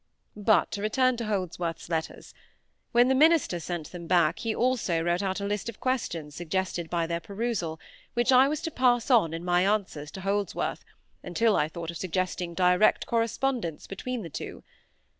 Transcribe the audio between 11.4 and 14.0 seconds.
I thought of suggesting direct correspondence